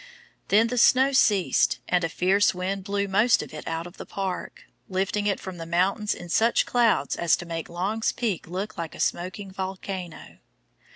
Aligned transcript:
Then 0.47 0.65
the 0.65 0.79
snow 0.79 1.11
ceased, 1.11 1.77
and 1.87 2.03
a 2.03 2.09
fierce 2.09 2.55
wind 2.55 2.83
blew 2.83 3.07
most 3.07 3.43
of 3.43 3.53
it 3.53 3.67
out 3.67 3.85
of 3.85 3.97
the 3.97 4.05
park, 4.07 4.63
lifting 4.89 5.27
it 5.27 5.39
from 5.39 5.57
the 5.57 5.65
mountains 5.67 6.15
in 6.15 6.27
such 6.27 6.65
clouds 6.65 7.15
as 7.15 7.37
to 7.37 7.45
make 7.45 7.69
Long's 7.69 8.11
Peak 8.11 8.47
look 8.47 8.79
like 8.79 8.95
a 8.95 8.99
smoking 8.99 9.51
volcano. 9.51 10.39